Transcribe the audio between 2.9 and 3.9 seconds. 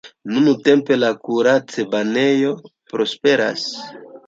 prosperas.